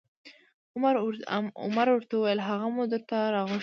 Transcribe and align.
عمر 1.63 1.87
ورته 1.93 2.13
وویل: 2.15 2.39
هغه 2.49 2.67
مو 2.73 2.83
درته 2.91 3.17
راغوښتی 3.33 3.59